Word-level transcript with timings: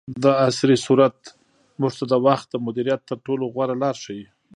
دعصري 0.23 0.77
سورت 0.85 1.17
موږ 1.79 1.93
ته 1.99 2.05
د 2.11 2.13
وخت 2.27 2.47
د 2.51 2.55
مدیریت 2.65 3.01
تر 3.09 3.17
ټولو 3.25 3.43
غوره 3.53 3.75
لار 3.83 3.95
ښیي. 4.03 4.25